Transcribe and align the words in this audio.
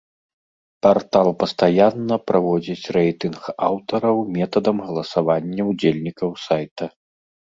Партал 0.85 1.27
пастаянна 1.43 2.15
праводзіць 2.29 2.89
рэйтынг 2.97 3.41
аўтараў 3.67 4.17
метадам 4.39 4.77
галасавання 4.89 5.61
ўдзельнікаў 5.71 6.29
сайта. 6.47 6.85